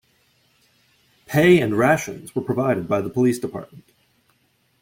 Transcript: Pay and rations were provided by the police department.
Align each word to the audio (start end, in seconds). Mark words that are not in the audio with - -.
Pay 1.27 1.59
and 1.61 1.77
rations 1.77 2.33
were 2.33 2.41
provided 2.41 2.87
by 2.87 3.01
the 3.01 3.09
police 3.11 3.37
department. 3.37 3.83